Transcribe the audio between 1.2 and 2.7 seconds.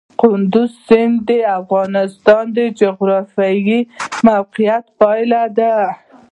د افغانستان د